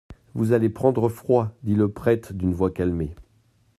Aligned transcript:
Vous 0.33 0.51
allez 0.51 0.69
prendre 0.71 1.09
froid, 1.09 1.53
dit 1.61 1.75
le 1.75 1.87
prêtre 1.91 2.33
d'une 2.33 2.55
voix 2.55 2.71
calmée. 2.71 3.13